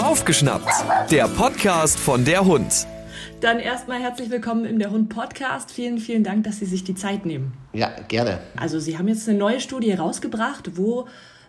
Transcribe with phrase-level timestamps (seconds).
[0.00, 0.70] Aufgeschnappt,
[1.10, 2.86] der Podcast von der Hund.
[3.40, 5.72] Dann erstmal herzlich willkommen im Der Hund Podcast.
[5.72, 7.52] Vielen, vielen Dank, dass Sie sich die Zeit nehmen.
[7.72, 8.38] Ja, gerne.
[8.56, 11.08] Also Sie haben jetzt eine neue Studie herausgebracht, wo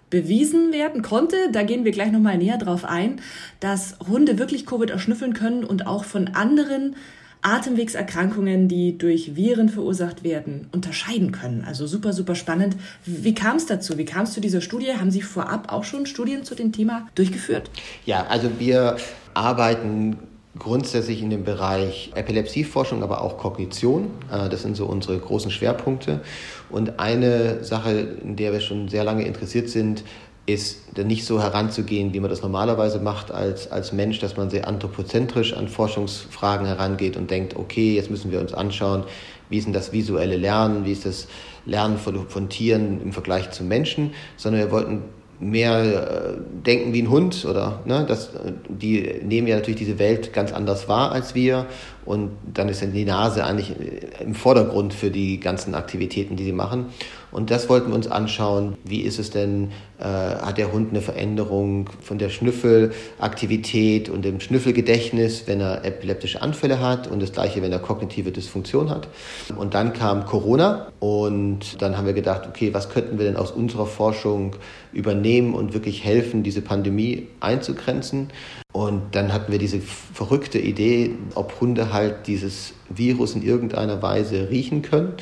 [0.10, 3.22] bewiesen werden konnte, da gehen wir gleich nochmal näher drauf ein,
[3.60, 6.96] dass Hunde wirklich Covid erschnüffeln können und auch von anderen
[7.42, 11.64] Atemwegserkrankungen, die durch Viren verursacht werden, unterscheiden können.
[11.66, 12.76] Also super, super spannend.
[13.06, 13.98] Wie kam es dazu?
[13.98, 14.94] Wie kam es zu dieser Studie?
[14.94, 17.70] Haben Sie vorab auch schon Studien zu dem Thema durchgeführt?
[18.06, 18.98] Ja, also wir
[19.34, 20.18] arbeiten
[20.60, 24.12] grundsätzlich in dem Bereich Epilepsieforschung, aber auch Kognition.
[24.32, 26.22] Äh, das sind so unsere großen Schwerpunkte.
[26.70, 27.92] Und eine Sache,
[28.24, 30.04] in der wir schon sehr lange interessiert sind,
[30.46, 34.68] ist nicht so heranzugehen, wie man das normalerweise macht als, als Mensch, dass man sehr
[34.68, 39.04] anthropozentrisch an Forschungsfragen herangeht und denkt, okay, jetzt müssen wir uns anschauen,
[39.50, 41.28] wie ist denn das visuelle Lernen, wie ist das
[41.66, 45.04] Lernen von, von Tieren im Vergleich zu Menschen, sondern wir wollten
[45.42, 48.30] mehr äh, denken wie ein Hund oder ne, das,
[48.68, 51.66] die nehmen ja natürlich diese Welt ganz anders wahr als wir
[52.06, 53.74] und dann ist dann die Nase eigentlich
[54.20, 56.86] im Vordergrund für die ganzen Aktivitäten, die sie machen.
[57.32, 58.78] Und das wollten wir uns anschauen.
[58.84, 64.40] Wie ist es denn, äh, hat der Hund eine Veränderung von der Schnüffelaktivität und dem
[64.40, 69.08] Schnüffelgedächtnis, wenn er epileptische Anfälle hat und das gleiche, wenn er kognitive Dysfunktion hat.
[69.56, 73.52] Und dann kam Corona und dann haben wir gedacht, okay, was könnten wir denn aus
[73.52, 74.56] unserer Forschung
[74.92, 78.30] übernehmen und wirklich helfen, diese Pandemie einzugrenzen?
[78.74, 84.50] Und dann hatten wir diese verrückte Idee, ob Hunde halt dieses Virus in irgendeiner Weise
[84.50, 85.14] riechen können.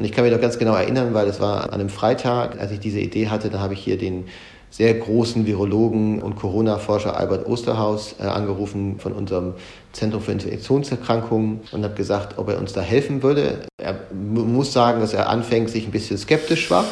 [0.00, 2.72] Und ich kann mich noch ganz genau erinnern, weil es war an einem Freitag, als
[2.72, 4.24] ich diese Idee hatte, da habe ich hier den
[4.70, 9.52] sehr großen Virologen und Corona-Forscher Albert Osterhaus äh, angerufen von unserem
[9.92, 13.58] Zentrum für Infektionserkrankungen und habe gesagt, ob er uns da helfen würde.
[13.76, 16.86] Er muss sagen, dass er anfänglich ein bisschen skeptisch war,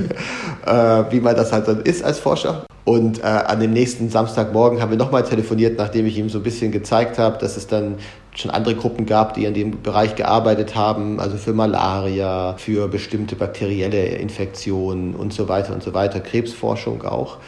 [0.66, 2.64] äh, wie man das halt dann ist als Forscher.
[2.84, 6.44] Und äh, an dem nächsten Samstagmorgen haben wir nochmal telefoniert, nachdem ich ihm so ein
[6.44, 7.96] bisschen gezeigt habe, dass es dann
[8.36, 13.34] schon andere Gruppen gab, die in dem Bereich gearbeitet haben, also für Malaria, für bestimmte
[13.34, 17.38] bakterielle Infektionen und so weiter und so weiter, Krebsforschung auch.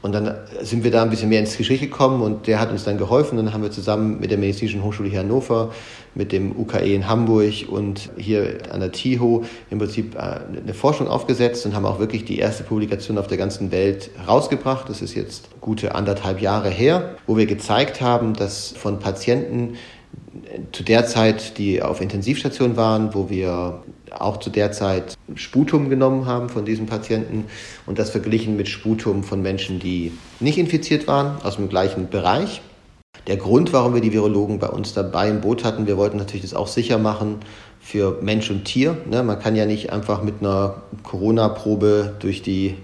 [0.00, 2.84] Und dann sind wir da ein bisschen mehr ins Gespräch gekommen und der hat uns
[2.84, 3.36] dann geholfen.
[3.36, 5.72] Dann haben wir zusammen mit der Medizinischen Hochschule hier Hannover,
[6.14, 11.08] mit dem UKE in Hamburg und hier an der TIHO im Prinzip äh, eine Forschung
[11.08, 14.88] aufgesetzt und haben auch wirklich die erste Publikation auf der ganzen Welt rausgebracht.
[14.88, 19.74] Das ist jetzt gute anderthalb Jahre her, wo wir gezeigt haben, dass von Patienten
[20.72, 26.26] zu der Zeit, die auf Intensivstation waren, wo wir auch zu der Zeit Sputum genommen
[26.26, 27.44] haben von diesen Patienten
[27.86, 32.60] und das verglichen mit Sputum von Menschen, die nicht infiziert waren, aus dem gleichen Bereich.
[33.26, 36.42] Der Grund, warum wir die Virologen bei uns dabei im Boot hatten, wir wollten natürlich
[36.42, 37.40] das auch sicher machen
[37.80, 38.96] für Mensch und Tier.
[39.08, 39.22] Ne?
[39.22, 42.76] Man kann ja nicht einfach mit einer Corona-Probe durch die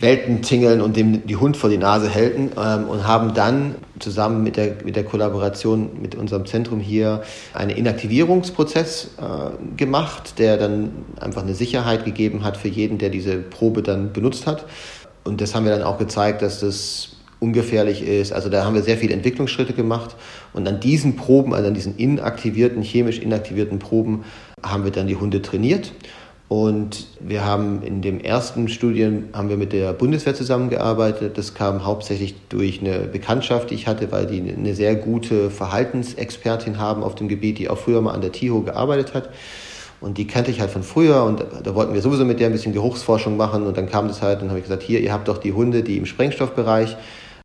[0.00, 4.44] Welten tingeln und dem die Hund vor die Nase halten ähm, und haben dann zusammen
[4.44, 7.22] mit der, mit der Kollaboration mit unserem Zentrum hier
[7.52, 13.38] einen Inaktivierungsprozess äh, gemacht, der dann einfach eine Sicherheit gegeben hat für jeden, der diese
[13.38, 14.66] Probe dann benutzt hat.
[15.24, 18.32] Und das haben wir dann auch gezeigt, dass das ungefährlich ist.
[18.32, 20.16] Also da haben wir sehr viele Entwicklungsschritte gemacht
[20.52, 24.24] und an diesen Proben, also an diesen inaktivierten, chemisch inaktivierten Proben,
[24.62, 25.92] haben wir dann die Hunde trainiert
[26.48, 31.36] und wir haben in dem ersten Studien haben wir mit der Bundeswehr zusammengearbeitet.
[31.36, 36.78] Das kam hauptsächlich durch eine Bekanntschaft, die ich hatte, weil die eine sehr gute Verhaltensexpertin
[36.78, 39.28] haben auf dem Gebiet, die auch früher mal an der TIHO gearbeitet hat.
[40.00, 42.52] Und die kannte ich halt von früher und da wollten wir sowieso mit der ein
[42.52, 45.28] bisschen Geruchsforschung machen und dann kam das halt und habe ich gesagt, hier, ihr habt
[45.28, 46.96] doch die Hunde, die im Sprengstoffbereich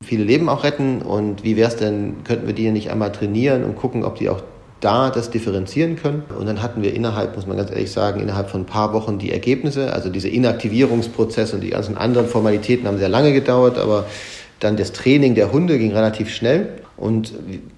[0.05, 3.63] viele Leben auch retten und wie wäre es denn, könnten wir die nicht einmal trainieren
[3.63, 4.41] und gucken, ob die auch
[4.83, 6.23] da das differenzieren können.
[6.37, 9.17] Und dann hatten wir innerhalb, muss man ganz ehrlich sagen, innerhalb von ein paar Wochen
[9.17, 9.93] die Ergebnisse.
[9.93, 14.05] Also diese Inaktivierungsprozesse und die ganzen anderen Formalitäten haben sehr lange gedauert, aber
[14.59, 16.69] dann das Training der Hunde ging relativ schnell.
[16.95, 17.33] Und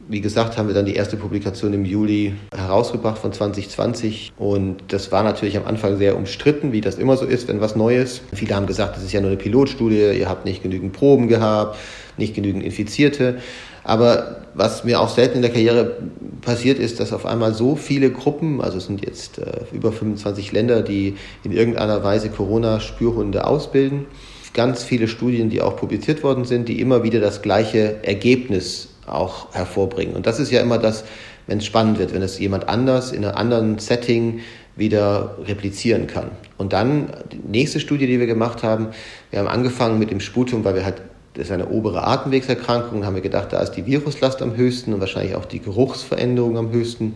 [0.08, 4.34] wie gesagt, haben wir dann die erste Publikation im Juli herausgebracht von 2020.
[4.38, 7.76] Und das war natürlich am Anfang sehr umstritten, wie das immer so ist, wenn was
[7.76, 8.22] Neues.
[8.34, 11.78] Viele haben gesagt, das ist ja nur eine Pilotstudie, ihr habt nicht genügend Proben gehabt,
[12.18, 13.38] nicht genügend Infizierte.
[13.86, 15.98] Aber was mir auch selten in der Karriere
[16.42, 20.52] passiert ist, dass auf einmal so viele Gruppen, also es sind jetzt äh, über 25
[20.52, 24.08] Länder, die in irgendeiner Weise Corona-Spürhunde ausbilden,
[24.54, 29.54] ganz viele Studien, die auch publiziert worden sind, die immer wieder das gleiche Ergebnis auch
[29.54, 30.16] hervorbringen.
[30.16, 31.04] Und das ist ja immer das,
[31.46, 34.40] wenn es spannend wird, wenn es jemand anders in einem anderen Setting
[34.76, 36.32] wieder replizieren kann.
[36.58, 38.88] Und dann die nächste Studie, die wir gemacht haben,
[39.30, 41.02] wir haben angefangen mit dem Sputum, weil wir halt
[41.36, 43.02] das ist eine obere Atemwegserkrankung.
[43.02, 46.58] Da haben wir gedacht, da ist die Viruslast am höchsten und wahrscheinlich auch die Geruchsveränderung
[46.58, 47.16] am höchsten.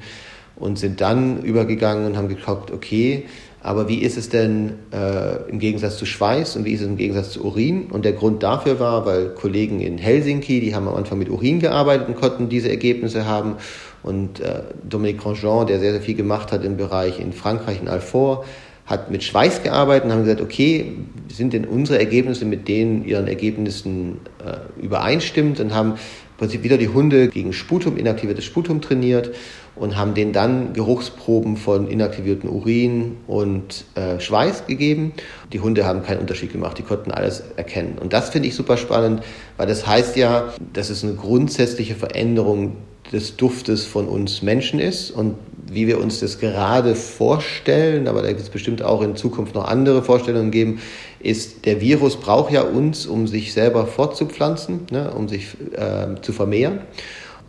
[0.56, 3.26] Und sind dann übergegangen und haben geguckt, okay,
[3.62, 6.96] Aber wie ist es denn äh, im Gegensatz zu Schweiß und wie ist es im
[6.96, 7.88] Gegensatz zu Urin?
[7.92, 11.60] Und der Grund dafür war, weil Kollegen in Helsinki, die haben am Anfang mit Urin
[11.60, 13.56] gearbeitet und konnten diese Ergebnisse haben.
[14.02, 17.90] Und äh, Dominique Grandjean, der sehr, sehr viel gemacht hat im Bereich in Frankreich, in
[17.90, 18.46] Alfort,
[18.90, 20.94] hat mit Schweiß gearbeitet und haben gesagt, okay,
[21.32, 26.78] sind denn unsere Ergebnisse mit denen ihren Ergebnissen äh, übereinstimmt und haben im Prinzip wieder
[26.78, 29.32] die Hunde gegen Sputum, inaktiviertes Sputum trainiert
[29.76, 35.14] und haben denen dann Geruchsproben von inaktivierten Urin und äh, Schweiß gegeben.
[35.54, 37.98] Die Hunde haben keinen Unterschied gemacht, die konnten alles erkennen.
[38.00, 39.22] Und das finde ich super spannend,
[39.58, 42.78] weil das heißt ja, dass es eine grundsätzliche Veränderung
[43.12, 45.36] des Duftes von uns Menschen ist und
[45.72, 49.68] wie wir uns das gerade vorstellen, aber da gibt es bestimmt auch in Zukunft noch
[49.68, 50.80] andere Vorstellungen geben,
[51.20, 56.34] ist, der Virus braucht ja uns, um sich selber fortzupflanzen, ne, um sich äh, zu
[56.34, 56.80] vermehren.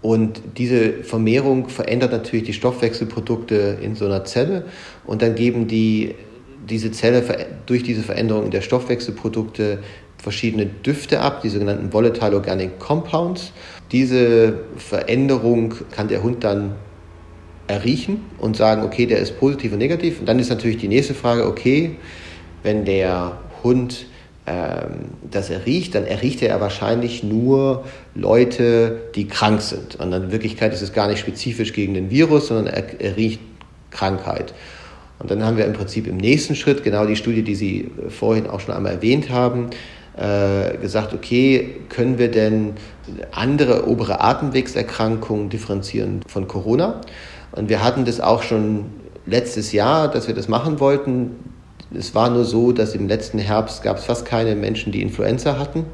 [0.02, 4.64] Und diese Vermehrung verändert natürlich die Stoffwechselprodukte in so einer Zelle
[5.04, 6.14] und dann geben die,
[6.68, 7.22] diese Zelle
[7.66, 9.78] durch diese Veränderung der Stoffwechselprodukte
[10.16, 13.52] verschiedene Düfte ab, die sogenannten Volatile Organic Compounds.
[13.92, 16.76] Diese Veränderung kann der Hund dann
[17.70, 20.20] erriechen und sagen, okay, der ist positiv und negativ.
[20.20, 21.96] Und dann ist natürlich die nächste Frage, okay,
[22.62, 24.06] wenn der Hund
[24.46, 27.84] ähm, das er riecht, dann erriecht er wahrscheinlich nur
[28.14, 29.96] Leute, die krank sind.
[29.96, 33.40] Und in Wirklichkeit ist es gar nicht spezifisch gegen den Virus, sondern er, er riecht
[33.90, 34.54] Krankheit.
[35.18, 38.46] Und dann haben wir im Prinzip im nächsten Schritt genau die Studie, die Sie vorhin
[38.46, 39.68] auch schon einmal erwähnt haben,
[40.16, 42.72] äh, gesagt, okay, können wir denn
[43.30, 47.02] andere obere Atemwegserkrankungen differenzieren von Corona?
[47.52, 48.86] Und wir hatten das auch schon
[49.26, 51.36] letztes Jahr, dass wir das machen wollten.
[51.92, 55.58] Es war nur so, dass im letzten Herbst gab es fast keine Menschen, die Influenza
[55.58, 55.84] hatten,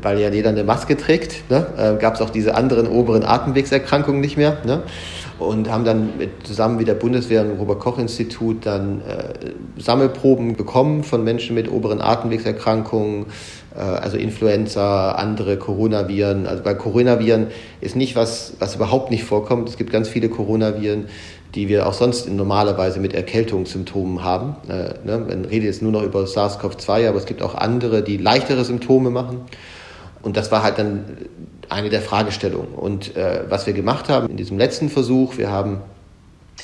[0.00, 1.50] weil ja jeder eine Maske trägt.
[1.50, 1.66] Ne?
[1.76, 4.58] Äh, gab es auch diese anderen oberen Atemwegserkrankungen nicht mehr.
[4.64, 4.82] Ne?
[5.38, 11.04] Und haben dann mit, zusammen mit der Bundeswehr und dem Robert-Koch-Institut dann äh, Sammelproben bekommen
[11.04, 13.26] von Menschen mit oberen Atemwegserkrankungen,
[13.80, 16.46] also Influenza, andere Coronaviren.
[16.46, 17.48] Also bei Coronaviren
[17.80, 19.68] ist nicht was, was überhaupt nicht vorkommt.
[19.68, 21.06] Es gibt ganz viele Coronaviren,
[21.54, 24.56] die wir auch sonst normalerweise mit Erkältungssymptomen haben.
[24.68, 25.18] Äh, ne?
[25.18, 29.10] Man redet jetzt nur noch über SARS-CoV-2, aber es gibt auch andere, die leichtere Symptome
[29.10, 29.42] machen.
[30.22, 31.04] Und das war halt dann
[31.68, 32.74] eine der Fragestellungen.
[32.74, 35.80] Und äh, was wir gemacht haben in diesem letzten Versuch, wir haben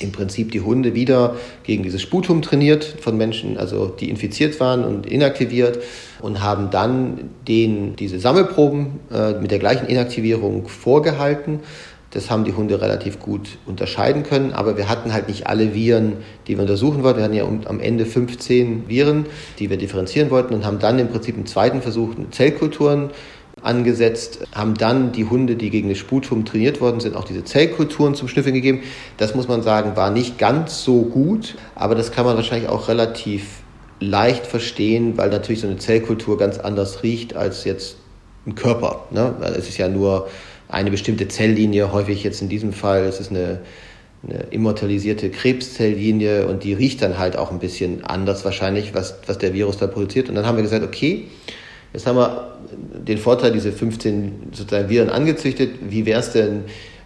[0.01, 4.83] im Prinzip die Hunde wieder gegen dieses Sputum trainiert von Menschen, also die infiziert waren
[4.83, 5.79] und inaktiviert
[6.21, 11.59] und haben dann denen diese Sammelproben äh, mit der gleichen Inaktivierung vorgehalten
[12.11, 16.17] das haben die Hunde relativ gut unterscheiden können, aber wir hatten halt nicht alle Viren,
[16.47, 17.19] die wir untersuchen wollten.
[17.19, 19.25] Wir hatten ja am Ende 15 Viren,
[19.59, 23.11] die wir differenzieren wollten und haben dann im Prinzip im zweiten Versuch Zellkulturen
[23.63, 28.15] angesetzt, haben dann die Hunde, die gegen das Sputum trainiert worden sind, auch diese Zellkulturen
[28.15, 28.81] zum Schnüffeln gegeben.
[29.17, 32.87] Das muss man sagen, war nicht ganz so gut, aber das kann man wahrscheinlich auch
[32.87, 33.61] relativ
[33.99, 37.97] leicht verstehen, weil natürlich so eine Zellkultur ganz anders riecht als jetzt
[38.47, 39.05] ein Körper.
[39.11, 39.35] Ne?
[39.55, 40.27] Es ist ja nur
[40.67, 43.59] eine bestimmte Zelllinie, häufig jetzt in diesem Fall, es ist eine,
[44.27, 49.37] eine immortalisierte Krebszellinie und die riecht dann halt auch ein bisschen anders wahrscheinlich, was, was
[49.37, 50.29] der Virus da produziert.
[50.29, 51.27] Und dann haben wir gesagt, okay,
[51.93, 52.57] jetzt haben wir
[53.05, 55.71] den Vorteil, diese 15 sozusagen Viren angezüchtet.
[55.89, 56.63] Wie wäre es denn,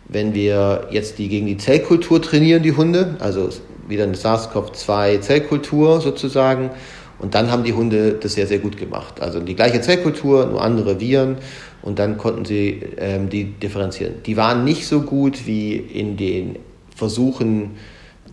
[0.08, 3.16] wenn wir jetzt die gegen die Zellkultur trainieren, die Hunde?
[3.20, 3.50] Also
[3.88, 6.72] wieder eine SARS-CoV-2 Zellkultur sozusagen.
[7.20, 9.22] Und dann haben die Hunde das sehr, sehr gut gemacht.
[9.22, 11.38] Also die gleiche Zellkultur, nur andere Viren
[11.82, 14.16] und dann konnten sie ähm, die differenzieren.
[14.26, 16.58] Die waren nicht so gut wie in den
[16.96, 17.72] Versuchen,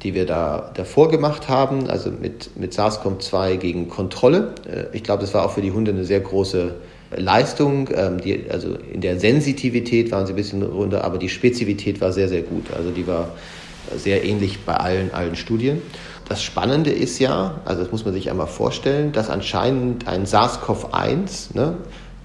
[0.02, 4.54] die wir da davor gemacht haben, also mit, mit SARS-CoV-2 gegen Kontrolle.
[4.66, 6.74] Äh, ich glaube, das war auch für die Hunde eine sehr große
[7.16, 7.88] Leistung.
[7.94, 12.12] Ähm, die, also in der Sensitivität waren sie ein bisschen runter, aber die Spezifität war
[12.12, 12.66] sehr, sehr gut.
[12.76, 13.30] Also die war
[13.96, 15.82] sehr ähnlich bei allen, allen Studien.
[16.28, 21.54] Das Spannende ist ja, also das muss man sich einmal vorstellen, dass anscheinend ein SARS-CoV-1,
[21.54, 21.74] ne,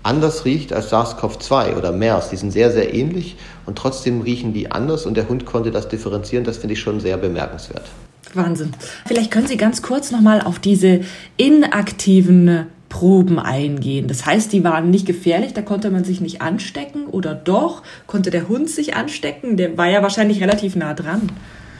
[0.03, 2.29] anders riecht als SARS-CoV-2 oder MERS.
[2.29, 3.35] Die sind sehr, sehr ähnlich
[3.67, 6.43] und trotzdem riechen die anders und der Hund konnte das differenzieren.
[6.43, 7.83] Das finde ich schon sehr bemerkenswert.
[8.33, 8.71] Wahnsinn.
[9.05, 11.01] Vielleicht können Sie ganz kurz nochmal auf diese
[11.37, 14.07] inaktiven Proben eingehen.
[14.07, 17.83] Das heißt, die waren nicht gefährlich, da konnte man sich nicht anstecken oder doch?
[18.05, 19.57] Konnte der Hund sich anstecken?
[19.57, 21.29] Der war ja wahrscheinlich relativ nah dran.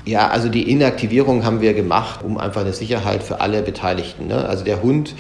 [0.06, 4.28] Ja, also die Inaktivierung haben wir gemacht, um einfach eine Sicherheit für alle Beteiligten.
[4.28, 4.48] Ne?
[4.48, 5.16] Also der Hund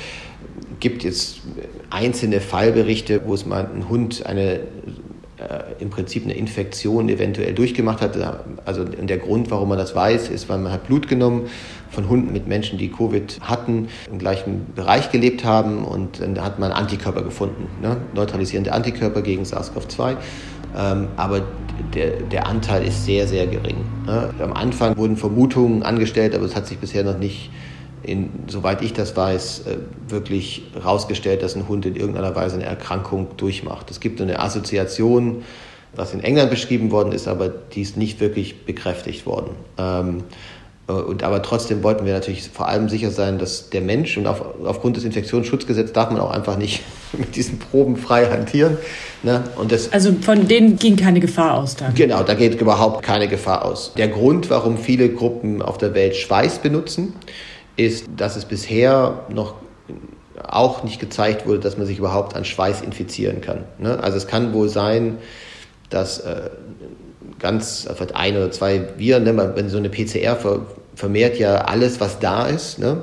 [0.80, 1.42] gibt jetzt
[1.90, 4.60] einzelne Fallberichte, wo es mal ein Hund eine
[5.80, 8.18] im Prinzip eine Infektion eventuell durchgemacht hat.
[8.66, 11.48] Also der Grund, warum man das weiß, ist, weil man hat Blut genommen
[11.92, 16.60] von Hunden mit Menschen, die Covid hatten, im gleichen Bereich gelebt haben und dann hat
[16.60, 17.98] man Antikörper gefunden, ne?
[18.14, 20.18] neutralisierende Antikörper gegen SARS-CoV-2.
[20.76, 21.44] Ähm, aber
[21.94, 23.78] der, der Anteil ist sehr, sehr gering.
[24.06, 24.34] Ne?
[24.40, 27.50] Am Anfang wurden Vermutungen angestellt, aber es hat sich bisher noch nicht
[28.08, 32.66] in, soweit ich das weiß, äh, wirklich herausgestellt, dass ein Hund in irgendeiner Weise eine
[32.66, 33.92] Erkrankung durchmacht.
[33.92, 35.44] Es gibt eine Assoziation,
[35.96, 39.52] was in England beschrieben worden ist, aber die ist nicht wirklich bekräftigt worden.
[39.78, 40.24] Ähm,
[40.88, 44.26] äh, und aber trotzdem wollten wir natürlich vor allem sicher sein, dass der Mensch und
[44.26, 46.84] auf, aufgrund des Infektionsschutzgesetzes darf man auch einfach nicht
[47.18, 48.78] mit diesen Proben frei hantieren.
[49.24, 49.44] Ne?
[49.58, 51.94] Und das, also von denen ging keine Gefahr aus dann?
[51.94, 53.94] Genau, da geht überhaupt keine Gefahr aus.
[53.98, 57.14] Der Grund, warum viele Gruppen auf der Welt Schweiß benutzen,
[57.78, 59.56] ist, dass es bisher noch
[60.44, 63.66] auch nicht gezeigt wurde, dass man sich überhaupt an Schweiß infizieren kann.
[63.80, 64.00] Ne?
[64.00, 65.18] Also es kann wohl sein,
[65.90, 66.50] dass äh,
[67.40, 69.54] ganz vielleicht ein oder zwei Viren, ne?
[69.56, 70.66] wenn so eine PCR ver,
[70.96, 72.80] vermehrt ja alles, was da ist.
[72.80, 73.02] Ne?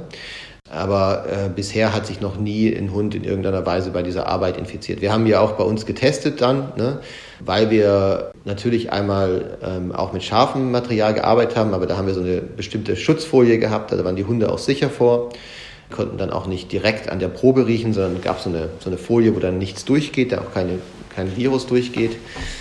[0.70, 4.56] Aber äh, bisher hat sich noch nie ein Hund in irgendeiner Weise bei dieser Arbeit
[4.56, 5.02] infiziert.
[5.02, 7.00] Wir haben ja auch bei uns getestet dann, ne?
[7.40, 12.14] weil wir natürlich einmal ähm, auch mit scharfem Material gearbeitet haben, aber da haben wir
[12.14, 15.30] so eine bestimmte Schutzfolie gehabt, da waren die Hunde auch sicher vor
[15.90, 18.98] konnten dann auch nicht direkt an der Probe riechen, sondern gab so eine, so eine
[18.98, 20.78] Folie, wo dann nichts durchgeht, da auch keine
[21.14, 22.16] kein Virus durchgeht.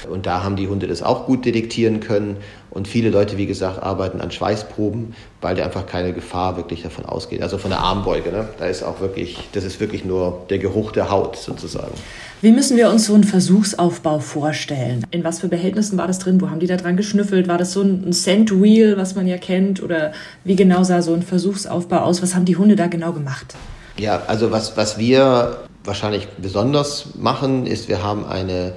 [0.10, 2.38] Und da haben die Hunde das auch gut detektieren können.
[2.70, 7.06] Und viele Leute, wie gesagt, arbeiten an Schweißproben, weil da einfach keine Gefahr wirklich davon
[7.06, 7.44] ausgeht.
[7.44, 8.50] Also von der Armbeuge, ne?
[8.58, 11.94] da ist auch wirklich, das ist wirklich nur der Geruch der Haut sozusagen.
[12.42, 15.06] Wie müssen wir uns so einen Versuchsaufbau vorstellen?
[15.12, 16.42] In was für Behältnissen war das drin?
[16.42, 17.48] Wo haben die da dran geschnüffelt?
[17.48, 19.82] War das so ein Scent Wheel, was man ja kennt?
[19.82, 20.12] Oder
[20.44, 22.22] wie genau sah so ein Versuchsaufbau aus?
[22.22, 23.56] Was haben die Hunde da genau gemacht?
[23.98, 28.74] Ja, also was, was wir wahrscheinlich besonders machen, ist, wir haben eine,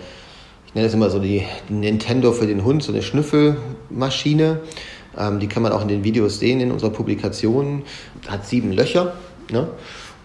[0.66, 4.60] ich nenne es immer so die Nintendo für den Hund, so eine Schnüffelmaschine.
[5.18, 7.82] Ähm, die kann man auch in den Videos sehen in unserer Publikation.
[8.26, 9.14] Hat sieben Löcher.
[9.50, 9.68] Ne?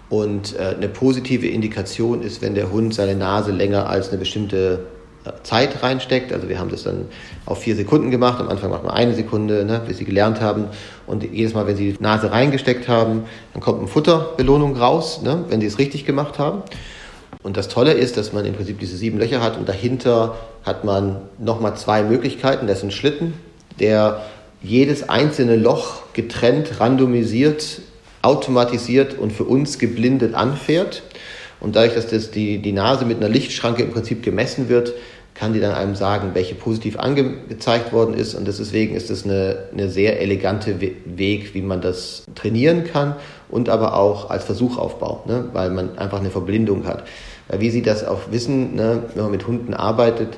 [0.09, 4.85] Und äh, eine positive Indikation ist, wenn der Hund seine Nase länger als eine bestimmte
[5.43, 6.33] Zeit reinsteckt.
[6.33, 7.05] Also wir haben das dann
[7.45, 8.39] auf vier Sekunden gemacht.
[8.39, 10.65] Am Anfang macht man eine Sekunde, ne, bis sie gelernt haben.
[11.07, 13.23] Und jedes Mal, wenn sie die Nase reingesteckt haben,
[13.53, 16.63] dann kommt eine Futterbelohnung raus, ne, wenn sie es richtig gemacht haben.
[17.43, 20.83] Und das Tolle ist, dass man im Prinzip diese sieben Löcher hat und dahinter hat
[20.83, 22.67] man nochmal zwei Möglichkeiten.
[22.67, 23.33] Das ist ein Schlitten,
[23.79, 24.21] der
[24.61, 27.81] jedes einzelne Loch getrennt, randomisiert,
[28.21, 31.01] automatisiert und für uns geblindet anfährt.
[31.61, 34.93] Und dadurch, dass das die, die Nase mit einer Lichtschranke im Prinzip gemessen wird,
[35.33, 38.35] kann die dann einem sagen, welche positiv angezeigt worden ist.
[38.35, 43.15] Und deswegen ist das eine, eine sehr elegante Weg, wie man das trainieren kann
[43.49, 45.45] und aber auch als Versuchaufbau, ne?
[45.53, 47.05] weil man einfach eine Verblindung hat.
[47.47, 49.03] Weil wie Sie das auch wissen, ne?
[49.13, 50.37] wenn man mit Hunden arbeitet,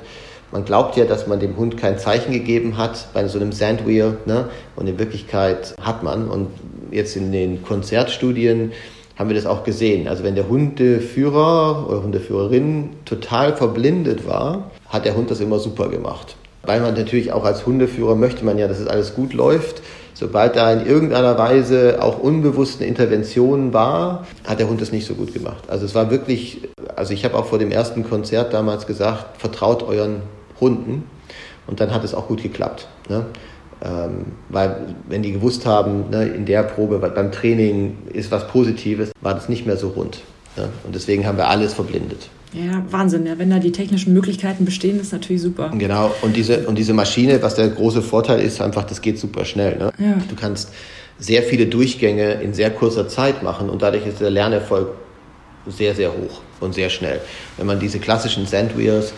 [0.52, 4.18] man glaubt ja, dass man dem Hund kein Zeichen gegeben hat bei so einem Sandwheel.
[4.24, 4.50] Ne?
[4.76, 6.28] Und in Wirklichkeit hat man.
[6.28, 6.48] Und
[6.92, 8.70] jetzt in den Konzertstudien
[9.16, 10.08] haben wir das auch gesehen.
[10.08, 15.88] Also wenn der Hundeführer oder Hundeführerin total verblindet war, hat der Hund das immer super
[15.88, 16.36] gemacht.
[16.62, 19.82] Weil man natürlich auch als Hundeführer möchte man ja, dass es alles gut läuft.
[20.14, 25.14] Sobald da in irgendeiner Weise auch unbewusste Interventionen war, hat der Hund das nicht so
[25.14, 25.64] gut gemacht.
[25.68, 26.62] Also es war wirklich,
[26.94, 30.22] also ich habe auch vor dem ersten Konzert damals gesagt, vertraut euren
[30.60, 31.04] Hunden.
[31.66, 32.88] Und dann hat es auch gut geklappt.
[33.08, 33.26] Ne?
[33.84, 39.12] Ähm, weil wenn die gewusst haben, ne, in der Probe beim Training ist was Positives,
[39.20, 40.20] war das nicht mehr so rund.
[40.56, 40.68] Ne?
[40.84, 42.30] Und deswegen haben wir alles verblindet.
[42.54, 43.26] Ja, Wahnsinn.
[43.26, 45.72] Ja, wenn da die technischen Möglichkeiten bestehen, ist natürlich super.
[45.76, 46.14] Genau.
[46.22, 49.76] Und diese, und diese Maschine, was der große Vorteil ist, einfach, das geht super schnell.
[49.76, 49.92] Ne?
[49.98, 50.16] Ja.
[50.28, 50.70] Du kannst
[51.18, 54.88] sehr viele Durchgänge in sehr kurzer Zeit machen und dadurch ist der Lernerfolg
[55.66, 57.20] sehr, sehr hoch und sehr schnell.
[57.56, 59.12] Wenn man diese klassischen Sandwheels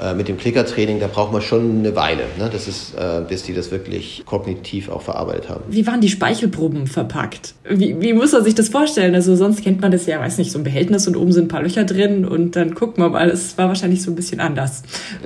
[0.00, 2.48] äh, mit dem Klickertraining, da braucht man schon eine Weile, ne?
[2.50, 5.62] das ist, äh, bis die das wirklich kognitiv auch verarbeitet haben.
[5.68, 7.54] Wie waren die Speichelproben verpackt?
[7.68, 9.14] Wie, wie muss man sich das vorstellen?
[9.14, 11.48] Also sonst kennt man das ja, weiß nicht, so ein Behältnis und oben sind ein
[11.48, 14.82] paar Löcher drin und dann guckt man mal, es war wahrscheinlich so ein bisschen anders.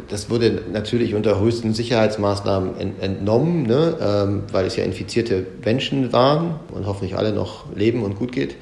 [0.09, 3.97] Das wurde natürlich unter höchsten Sicherheitsmaßnahmen entnommen, ne?
[4.01, 8.57] ähm, weil es ja infizierte Menschen waren und hoffentlich alle noch leben und gut geht.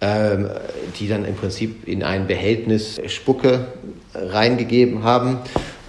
[0.00, 0.48] Ähm,
[1.00, 3.66] die dann im Prinzip in ein Behältnis Spucke
[4.14, 5.38] reingegeben haben.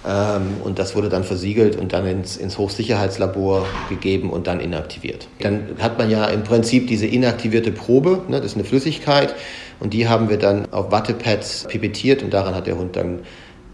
[0.04, 5.28] Ähm, und das wurde dann versiegelt und dann ins, ins Hochsicherheitslabor gegeben und dann inaktiviert.
[5.38, 9.34] Dann hat man ja im Prinzip diese inaktivierte Probe, ne, das ist eine Flüssigkeit,
[9.78, 13.20] und die haben wir dann auf Wattepads pipettiert und daran hat der Hund dann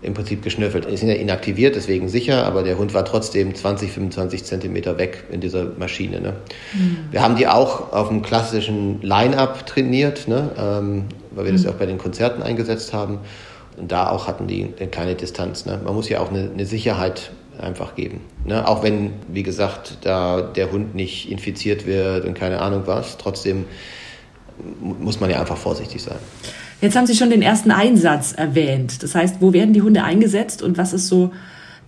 [0.03, 0.91] im Prinzip geschnüffelt.
[0.91, 5.25] Die sind ja inaktiviert, deswegen sicher, aber der Hund war trotzdem 20, 25 Zentimeter weg
[5.31, 6.21] in dieser Maschine.
[6.21, 6.35] Ne?
[6.75, 6.99] Mhm.
[7.11, 10.51] Wir haben die auch auf einem klassischen Line-Up trainiert, ne?
[10.59, 11.57] Ähm, weil wir mhm.
[11.57, 13.21] das auch bei den Konzerten eingesetzt haben.
[13.77, 15.67] Und da auch hatten die eine kleine Distanz.
[15.67, 15.81] Ne?
[15.85, 18.21] Man muss ja auch eine, eine Sicherheit einfach geben.
[18.45, 18.67] Ne?
[18.67, 23.67] Auch wenn, wie gesagt, da der Hund nicht infiziert wird und keine Ahnung was, trotzdem
[24.81, 26.19] muss man ja einfach vorsichtig sein.
[26.81, 29.03] Jetzt haben Sie schon den ersten Einsatz erwähnt.
[29.03, 31.33] Das heißt, wo werden die Hunde eingesetzt und was ist so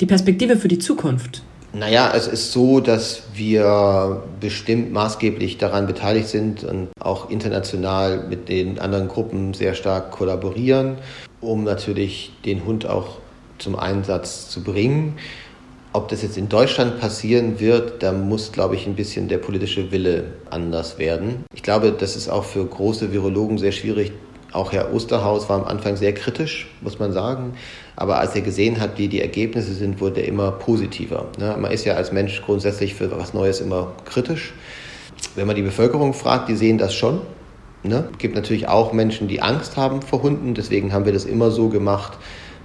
[0.00, 1.42] die Perspektive für die Zukunft?
[1.74, 8.48] Naja, es ist so, dass wir bestimmt maßgeblich daran beteiligt sind und auch international mit
[8.48, 10.96] den anderen Gruppen sehr stark kollaborieren,
[11.42, 13.18] um natürlich den Hund auch
[13.58, 15.18] zum Einsatz zu bringen.
[15.92, 19.90] Ob das jetzt in Deutschland passieren wird, da muss, glaube ich, ein bisschen der politische
[19.90, 21.44] Wille anders werden.
[21.54, 24.12] Ich glaube, das ist auch für große Virologen sehr schwierig.
[24.52, 27.52] Auch Herr Osterhaus war am Anfang sehr kritisch, muss man sagen.
[27.96, 31.26] Aber als er gesehen hat, wie die Ergebnisse sind, wurde er immer positiver.
[31.38, 31.54] Ne?
[31.58, 34.54] Man ist ja als Mensch grundsätzlich für was Neues immer kritisch.
[35.34, 37.20] Wenn man die Bevölkerung fragt, die sehen das schon.
[37.82, 38.08] Ne?
[38.12, 40.54] Es gibt natürlich auch Menschen, die Angst haben vor Hunden.
[40.54, 42.16] Deswegen haben wir das immer so gemacht,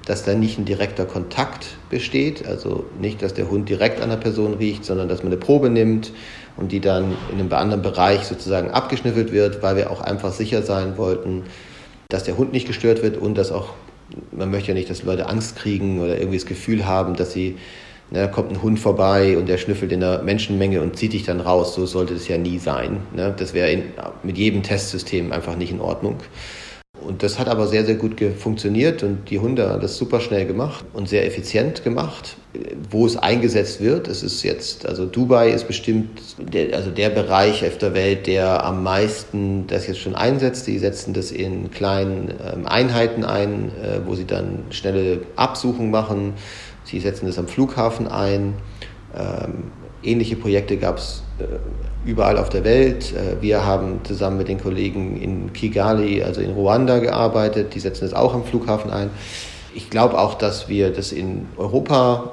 [0.06, 2.48] dass da nicht ein direkter Kontakt besteht.
[2.48, 5.70] Also nicht, dass der Hund direkt an der Person riecht, sondern dass man eine Probe
[5.70, 6.12] nimmt
[6.56, 10.62] und die dann in einem anderen Bereich sozusagen abgeschnüffelt wird, weil wir auch einfach sicher
[10.62, 11.44] sein wollten,
[12.10, 13.70] dass der Hund nicht gestört wird und dass auch
[14.32, 17.58] man möchte ja nicht, dass Leute Angst kriegen oder irgendwie das Gefühl haben, dass sie,
[18.12, 21.24] ne, da kommt ein Hund vorbei und der schnüffelt in der Menschenmenge und zieht dich
[21.24, 21.76] dann raus.
[21.76, 22.98] So sollte es ja nie sein.
[23.16, 23.34] Ne?
[23.38, 23.82] Das wäre
[24.24, 26.18] mit jedem Testsystem einfach nicht in Ordnung.
[27.06, 30.46] Und das hat aber sehr, sehr gut funktioniert und die Hunde haben das super schnell
[30.46, 32.38] gemacht und sehr effizient gemacht.
[32.90, 37.66] Wo es eingesetzt wird, es ist jetzt, also Dubai ist bestimmt der, also der Bereich
[37.66, 40.68] auf der Welt, der am meisten das jetzt schon einsetzt.
[40.68, 46.34] Die setzen das in kleinen ähm, Einheiten ein, äh, wo sie dann schnelle Absuchungen machen.
[46.84, 48.54] Sie setzen das am Flughafen ein.
[49.16, 49.72] Ähm,
[50.04, 51.44] ähnliche Projekte gab es äh,
[52.06, 53.14] überall auf der Welt.
[53.14, 57.74] Äh, wir haben zusammen mit den Kollegen in Kigali, also in Ruanda, gearbeitet.
[57.76, 59.10] Die setzen das auch am Flughafen ein.
[59.76, 62.32] Ich glaube auch, dass wir das in Europa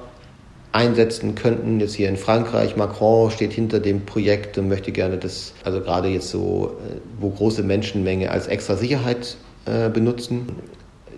[0.73, 1.81] einsetzen könnten.
[1.81, 6.09] Jetzt hier in Frankreich, Macron steht hinter dem Projekt und möchte gerne das, also gerade
[6.09, 9.37] jetzt so, äh, wo große Menschenmenge als extra Sicherheit
[9.67, 10.47] äh, benutzen.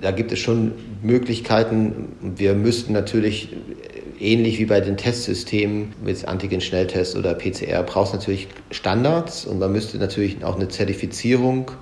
[0.01, 2.17] Da gibt es schon Möglichkeiten.
[2.21, 3.51] Wir müssten natürlich
[4.23, 9.73] ähnlich wie bei den Testsystemen mit Antigen-Schnelltest oder PCR braucht es natürlich Standards und man
[9.73, 11.73] müsste natürlich auch eine Zertifizierung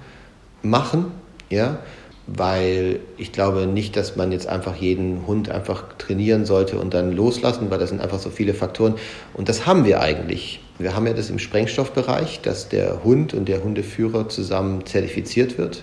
[0.62, 1.06] machen,
[1.50, 1.78] ja,
[2.26, 7.12] weil ich glaube nicht, dass man jetzt einfach jeden Hund einfach trainieren sollte und dann
[7.12, 8.94] loslassen, weil das sind einfach so viele Faktoren
[9.34, 10.60] und das haben wir eigentlich.
[10.78, 15.82] Wir haben ja das im Sprengstoffbereich, dass der Hund und der Hundeführer zusammen zertifiziert wird.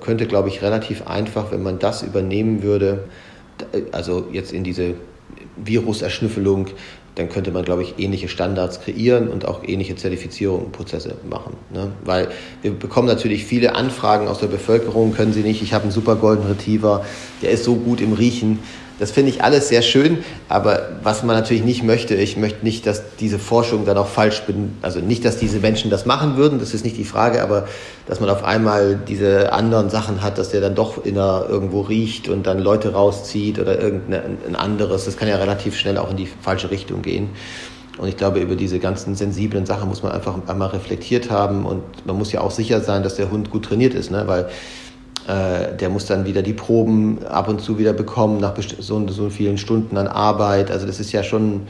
[0.00, 3.04] Könnte, glaube ich, relativ einfach, wenn man das übernehmen würde,
[3.92, 4.94] also jetzt in diese
[5.56, 6.68] Viruserschnüffelung,
[7.14, 11.56] dann könnte man, glaube ich, ähnliche Standards kreieren und auch ähnliche Zertifizierungsprozesse machen.
[11.72, 11.92] Ne?
[12.04, 12.28] Weil
[12.62, 16.16] wir bekommen natürlich viele Anfragen aus der Bevölkerung, können Sie nicht, ich habe einen super
[16.16, 17.04] Golden Retriever,
[17.42, 18.58] der ist so gut im Riechen,
[18.98, 22.86] das finde ich alles sehr schön, aber was man natürlich nicht möchte, ich möchte nicht,
[22.86, 26.58] dass diese Forschung dann auch falsch bin, also nicht, dass diese Menschen das machen würden,
[26.60, 27.66] das ist nicht die Frage, aber
[28.06, 32.28] dass man auf einmal diese anderen Sachen hat, dass der dann doch inner irgendwo riecht
[32.28, 36.26] und dann Leute rauszieht oder irgendein anderes, das kann ja relativ schnell auch in die
[36.26, 37.30] falsche Richtung gehen.
[37.96, 41.82] Und ich glaube, über diese ganzen sensiblen Sachen muss man einfach einmal reflektiert haben und
[42.06, 44.24] man muss ja auch sicher sein, dass der Hund gut trainiert ist, ne?
[44.26, 44.48] weil
[45.26, 49.30] äh, der muss dann wieder die Proben ab und zu wieder bekommen nach so, so
[49.30, 50.70] vielen Stunden an Arbeit.
[50.70, 51.62] Also das ist ja schon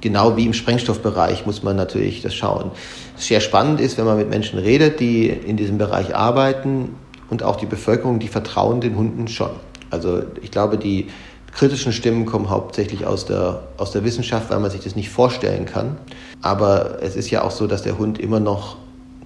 [0.00, 2.70] genau wie im Sprengstoffbereich muss man natürlich das schauen.
[3.16, 6.96] Sehr spannend ist, wenn man mit Menschen redet, die in diesem Bereich arbeiten
[7.28, 9.50] und auch die Bevölkerung, die vertrauen den Hunden schon.
[9.90, 11.08] Also ich glaube, die
[11.52, 15.66] kritischen Stimmen kommen hauptsächlich aus der, aus der Wissenschaft, weil man sich das nicht vorstellen
[15.66, 15.96] kann.
[16.42, 18.76] Aber es ist ja auch so, dass der Hund immer noch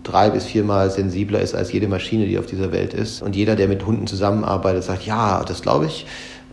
[0.04, 3.22] drei bis viermal sensibler ist als jede Maschine, die auf dieser Welt ist.
[3.22, 6.06] Und jeder, der mit Hunden zusammenarbeitet, sagt, ja, das glaube ich.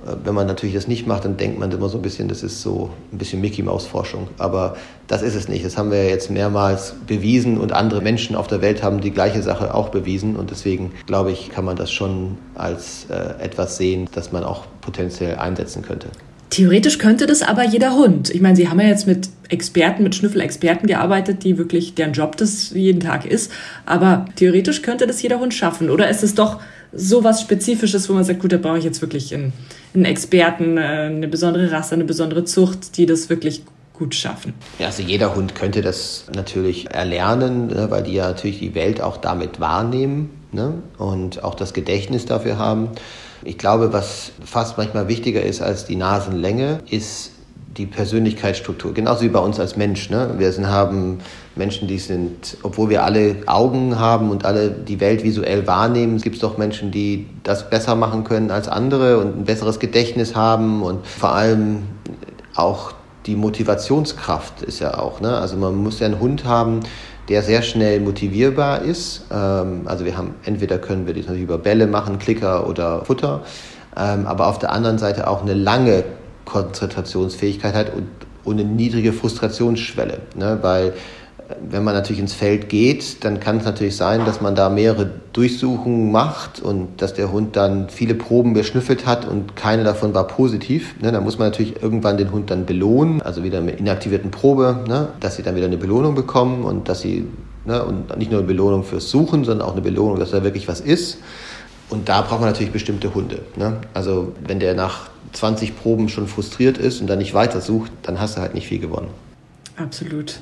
[0.06, 2.44] Äh, wenn man natürlich das nicht macht, dann denkt man immer so ein bisschen, das
[2.44, 4.28] ist so ein bisschen Mickey Maus Forschung.
[4.38, 4.76] Aber
[5.08, 5.66] das ist es nicht.
[5.66, 9.44] Das haben wir jetzt mehrmals bewiesen und andere Menschen auf der Welt haben die gleiche
[9.44, 10.36] Sache auch bewiesen.
[10.36, 14.64] Und deswegen glaube ich, kann man das schon als äh, etwas sehen, das man auch
[14.82, 16.08] potenziell einsetzen könnte.
[16.52, 18.30] Theoretisch könnte das aber jeder Hund.
[18.30, 22.36] Ich meine, Sie haben ja jetzt mit Experten, mit Schnüffelexperten gearbeitet, die wirklich deren Job
[22.36, 23.54] das jeden Tag ist.
[23.86, 25.90] Aber theoretisch könnte das jeder Hund schaffen.
[25.90, 26.60] Oder ist es doch
[26.92, 29.54] so was Spezifisches, wo man sagt, gut, da brauche ich jetzt wirklich einen,
[29.94, 34.54] einen Experten, äh, eine besondere Rasse, eine besondere Zucht, die das wirklich gut schaffen.
[34.78, 39.00] Ja, also jeder Hund könnte das natürlich erlernen, ne, weil die ja natürlich die Welt
[39.00, 40.74] auch damit wahrnehmen ne?
[40.98, 42.90] und auch das Gedächtnis dafür haben.
[43.44, 47.32] Ich glaube, was fast manchmal wichtiger ist als die Nasenlänge, ist
[47.78, 48.94] die Persönlichkeitsstruktur.
[48.94, 50.10] Genauso wie bei uns als Mensch.
[50.10, 50.36] Ne?
[50.38, 51.20] Wir sind, haben
[51.56, 56.36] Menschen, die sind, obwohl wir alle Augen haben und alle die Welt visuell wahrnehmen, gibt
[56.36, 60.84] es doch Menschen, die das besser machen können als andere und ein besseres Gedächtnis haben
[60.84, 61.84] und vor allem
[62.56, 62.94] auch
[63.26, 65.22] die Motivationskraft ist ja auch.
[65.22, 65.38] Ne?
[65.38, 66.82] Also man muss ja einen Hund haben,
[67.30, 69.26] der sehr schnell motivierbar ist.
[69.32, 73.42] Ähm, also wir haben, entweder können wir das natürlich über Bälle machen, Klicker oder Futter,
[73.98, 76.04] ähm, aber auf der anderen Seite auch eine lange
[76.46, 78.08] Konzentrationsfähigkeit hat und
[78.44, 80.60] und eine niedrige Frustrationsschwelle, ne?
[80.62, 80.94] weil
[81.70, 85.10] wenn man natürlich ins Feld geht, dann kann es natürlich sein, dass man da mehrere
[85.34, 90.28] Durchsuchungen macht und dass der Hund dann viele Proben beschnüffelt hat und keine davon war
[90.28, 90.96] positiv.
[91.02, 94.84] Ne, da muss man natürlich irgendwann den Hund dann belohnen, also wieder mit inaktivierten Probe,
[94.88, 97.28] ne, dass sie dann wieder eine Belohnung bekommen und dass sie,
[97.66, 100.68] ne, und nicht nur eine Belohnung fürs Suchen, sondern auch eine Belohnung, dass da wirklich
[100.68, 101.20] was ist.
[101.90, 103.42] Und da braucht man natürlich bestimmte Hunde.
[103.58, 103.78] Ne?
[103.94, 108.20] Also wenn der nach 20 Proben schon frustriert ist und dann nicht weiter sucht, dann
[108.20, 109.10] hast du halt nicht viel gewonnen.
[109.76, 110.40] Absolut.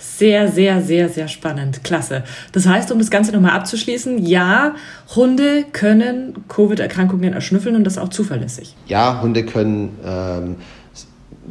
[0.00, 1.84] Sehr, sehr, sehr, sehr spannend.
[1.84, 2.24] Klasse.
[2.52, 4.74] Das heißt, um das Ganze nochmal abzuschließen, ja,
[5.14, 8.74] Hunde können Covid-Erkrankungen erschnüffeln und das auch zuverlässig.
[8.86, 10.56] Ja, Hunde können ähm,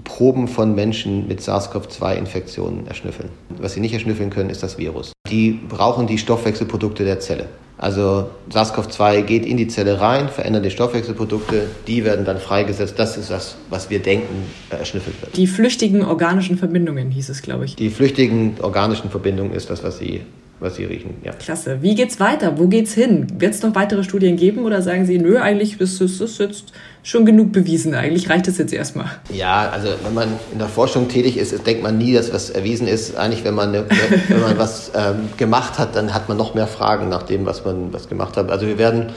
[0.04, 3.30] Proben von Menschen mit SARS-CoV-2-Infektionen erschnüffeln.
[3.60, 5.14] Was sie nicht erschnüffeln können, ist das Virus.
[5.30, 7.48] Die brauchen die Stoffwechselprodukte der Zelle.
[7.80, 13.00] Also SARS-CoV-2 geht in die Zelle rein, verändert die Stoffwechselprodukte, die werden dann freigesetzt.
[13.00, 15.38] Das ist das, was wir denken, äh, erschnüffelt wird.
[15.38, 17.78] Die flüchtigen organischen Verbindungen hieß es, glaube ich.
[17.78, 20.22] Die flüchtigen organischen Verbindungen ist das, was sie
[20.60, 21.16] was Sie riechen.
[21.24, 21.32] Ja.
[21.34, 21.82] Klasse.
[21.82, 22.58] Wie geht's weiter?
[22.58, 23.28] Wo geht's hin?
[23.38, 27.26] Wird es noch weitere Studien geben oder sagen Sie, nö, eigentlich ist es jetzt schon
[27.26, 27.94] genug bewiesen.
[27.94, 29.08] Eigentlich reicht es jetzt erstmal.
[29.34, 32.88] Ja, also wenn man in der Forschung tätig ist, denkt man nie, dass was erwiesen
[32.88, 33.16] ist.
[33.16, 37.10] Eigentlich, wenn man, wenn man was ähm, gemacht hat, dann hat man noch mehr Fragen
[37.10, 38.52] nach dem, was man was gemacht hat.
[38.52, 39.14] Also wir werden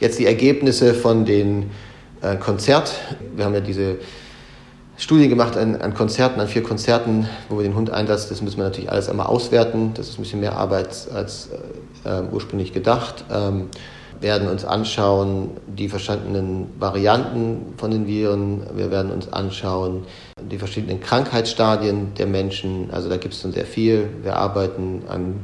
[0.00, 1.70] jetzt die Ergebnisse von den
[2.22, 2.94] äh, Konzert,
[3.34, 3.96] wir haben ja diese
[4.98, 8.28] Studien gemacht an, an, Konzerten, an vier Konzerten, wo wir den Hund einsetzen.
[8.30, 9.92] Das müssen wir natürlich alles einmal auswerten.
[9.94, 11.50] Das ist ein bisschen mehr Arbeit als
[12.04, 13.24] äh, ursprünglich gedacht.
[13.30, 13.68] Ähm,
[14.20, 18.62] werden uns anschauen die verschiedenen Varianten von den Viren.
[18.74, 20.06] Wir werden uns anschauen
[20.40, 22.90] die verschiedenen Krankheitsstadien der Menschen.
[22.90, 24.08] Also da gibt es schon sehr viel.
[24.22, 25.40] Wir arbeiten an,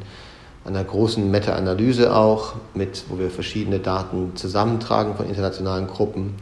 [0.65, 6.37] an einer großen Meta-Analyse auch, mit, wo wir verschiedene Daten zusammentragen von internationalen Gruppen.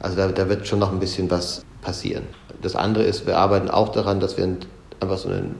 [0.00, 2.24] Also da, da wird schon noch ein bisschen was passieren.
[2.62, 4.56] Das andere ist, wir arbeiten auch daran, dass wir
[5.00, 5.54] einfach so ein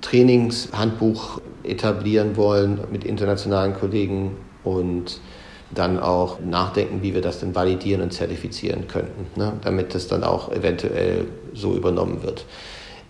[0.00, 5.20] Trainingshandbuch etablieren wollen mit internationalen Kollegen und
[5.74, 9.54] dann auch nachdenken, wie wir das denn validieren und zertifizieren könnten, ne?
[9.62, 12.44] damit das dann auch eventuell so übernommen wird.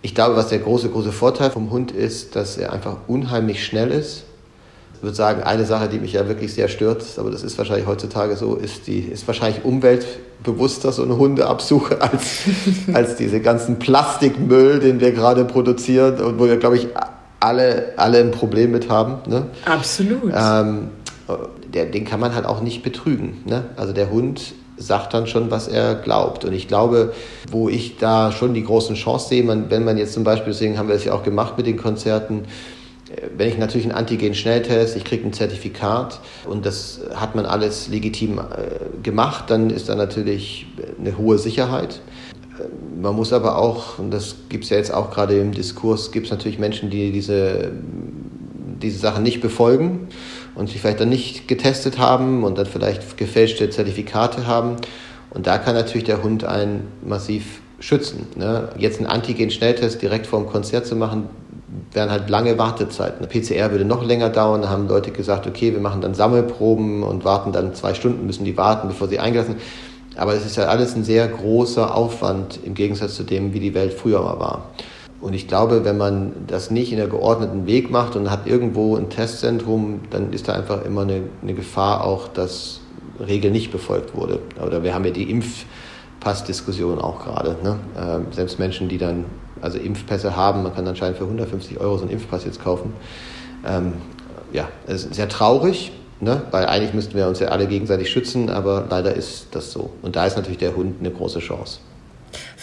[0.01, 3.91] Ich glaube, was der große, große Vorteil vom Hund ist, dass er einfach unheimlich schnell
[3.91, 4.25] ist
[5.03, 8.35] würde sagen, eine Sache, die mich ja wirklich sehr stört, aber das ist wahrscheinlich heutzutage
[8.35, 12.39] so, ist, die, ist wahrscheinlich umweltbewusster, so eine Hundeabsuche, als,
[12.93, 16.87] als diese ganzen Plastikmüll, den wir gerade produzieren und wo wir, glaube ich,
[17.39, 19.29] alle, alle ein Problem mit haben.
[19.29, 19.47] Ne?
[19.65, 20.31] Absolut.
[20.33, 20.87] Ähm,
[21.73, 23.43] der, den kann man halt auch nicht betrügen.
[23.45, 23.65] Ne?
[23.75, 26.45] Also der Hund sagt dann schon, was er glaubt.
[26.45, 27.13] Und ich glaube,
[27.51, 30.77] wo ich da schon die großen Chancen sehe, man, wenn man jetzt zum Beispiel, deswegen
[30.77, 32.45] haben wir es ja auch gemacht mit den Konzerten,
[33.37, 38.39] wenn ich natürlich einen Antigen-Schnelltest, ich kriege ein Zertifikat und das hat man alles legitim
[38.39, 38.41] äh,
[39.01, 40.67] gemacht, dann ist da natürlich
[40.99, 42.01] eine hohe Sicherheit.
[43.01, 46.27] Man muss aber auch, und das gibt es ja jetzt auch gerade im Diskurs, gibt
[46.27, 47.71] es natürlich Menschen, die diese,
[48.81, 50.07] diese Sachen nicht befolgen
[50.55, 54.75] und sich vielleicht dann nicht getestet haben und dann vielleicht gefälschte Zertifikate haben.
[55.31, 58.27] Und da kann natürlich der Hund einen massiv schützen.
[58.35, 58.69] Ne?
[58.77, 61.29] Jetzt einen Antigen-Schnelltest direkt vor dem Konzert zu machen,
[61.93, 63.27] wären halt lange Wartezeiten.
[63.27, 64.61] PCR würde noch länger dauern.
[64.61, 68.45] Da haben Leute gesagt, okay, wir machen dann Sammelproben und warten dann zwei Stunden, müssen
[68.45, 69.55] die warten, bevor sie eingelassen.
[70.15, 73.73] Aber es ist ja alles ein sehr großer Aufwand im Gegensatz zu dem, wie die
[73.73, 74.69] Welt früher mal war.
[75.21, 78.97] Und ich glaube, wenn man das nicht in der geordneten Weg macht und hat irgendwo
[78.97, 82.81] ein Testzentrum, dann ist da einfach immer eine, eine Gefahr auch, dass
[83.25, 84.39] Regeln nicht befolgt wurde.
[84.61, 87.55] Oder wir haben ja die Impfpassdiskussion auch gerade.
[87.63, 87.79] Ne?
[87.95, 89.25] Äh, selbst Menschen, die dann
[89.61, 90.63] also Impfpässe haben.
[90.63, 92.93] Man kann anscheinend für 150 Euro so einen Impfpass jetzt kaufen.
[93.65, 93.93] Ähm,
[94.51, 96.43] ja, es ist sehr traurig, ne?
[96.51, 99.91] weil eigentlich müssten wir uns ja alle gegenseitig schützen, aber leider ist das so.
[100.01, 101.79] Und da ist natürlich der Hund eine große Chance.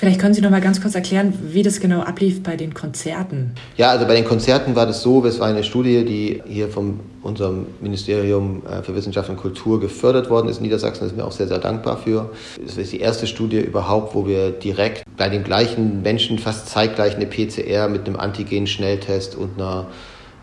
[0.00, 3.54] Vielleicht können Sie noch mal ganz kurz erklären, wie das genau ablief bei den Konzerten.
[3.76, 7.00] Ja, also bei den Konzerten war das so, es war eine Studie, die hier von
[7.20, 11.02] unserem Ministerium äh, für Wissenschaft und Kultur gefördert worden ist in Niedersachsen.
[11.02, 12.30] Da sind wir auch sehr, sehr dankbar für.
[12.64, 17.16] Das ist die erste Studie überhaupt, wo wir direkt bei den gleichen Menschen fast zeitgleich
[17.16, 19.88] eine PCR mit einem Antigen-Schnelltest und einer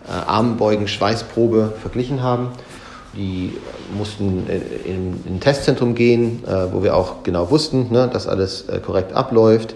[0.08, 2.50] äh, Armbeugen-Schweißprobe verglichen haben.
[3.16, 3.54] Die
[3.98, 8.80] mussten in, ein Testzentrum gehen, äh, wo wir auch genau wussten, ne, dass alles äh,
[8.80, 9.76] korrekt abläuft.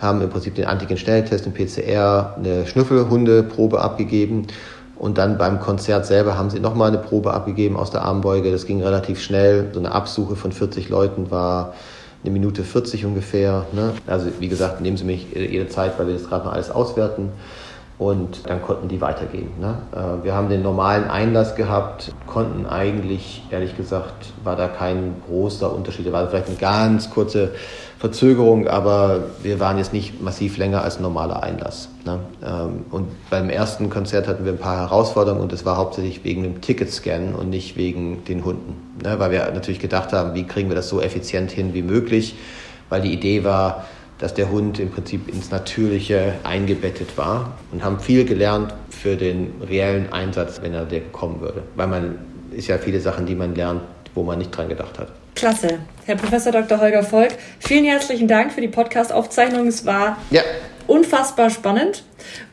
[0.00, 4.46] Haben im Prinzip den Antigen-Schnelltest, den PCR, eine Schnüffelhundeprobe abgegeben.
[4.96, 8.50] Und dann beim Konzert selber haben sie nochmal eine Probe abgegeben aus der Armbeuge.
[8.50, 9.68] Das ging relativ schnell.
[9.72, 11.74] So eine Absuche von 40 Leuten war
[12.22, 13.66] eine Minute 40 ungefähr.
[13.72, 13.94] Ne?
[14.06, 17.30] Also wie gesagt, nehmen Sie mich jede Zeit, weil wir das gerade noch alles auswerten.
[18.00, 19.50] Und dann konnten die weitergehen.
[19.60, 19.76] Ne?
[19.92, 25.70] Äh, wir haben den normalen Einlass gehabt, konnten eigentlich, ehrlich gesagt, war da kein großer
[25.70, 26.06] Unterschied.
[26.06, 27.50] Da war vielleicht eine ganz kurze
[27.98, 31.90] Verzögerung, aber wir waren jetzt nicht massiv länger als ein normaler Einlass.
[32.06, 32.20] Ne?
[32.42, 36.42] Ähm, und beim ersten Konzert hatten wir ein paar Herausforderungen und das war hauptsächlich wegen
[36.42, 38.98] dem Ticketscan und nicht wegen den Hunden.
[39.04, 39.18] Ne?
[39.18, 42.34] Weil wir natürlich gedacht haben, wie kriegen wir das so effizient hin wie möglich,
[42.88, 43.84] weil die Idee war,
[44.20, 49.54] dass der Hund im Prinzip ins Natürliche eingebettet war und haben viel gelernt für den
[49.66, 51.62] reellen Einsatz, wenn er der kommen würde.
[51.74, 52.18] Weil man
[52.52, 53.82] ist ja viele Sachen, die man lernt,
[54.14, 55.08] wo man nicht dran gedacht hat.
[55.34, 55.78] Klasse.
[56.04, 56.80] Herr Professor Dr.
[56.80, 57.30] Holger Volk,
[57.60, 59.68] vielen herzlichen Dank für die Podcast-Aufzeichnung.
[59.68, 60.42] Es war ja.
[60.86, 62.02] unfassbar spannend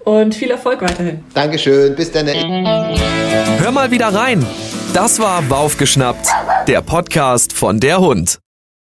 [0.05, 1.23] und viel Erfolg weiterhin.
[1.33, 1.95] Dankeschön.
[1.95, 2.27] Bis dann.
[2.27, 4.45] Hör mal wieder rein.
[4.93, 6.27] Das war Baufgeschnappt,
[6.67, 8.39] der Podcast von der Hund.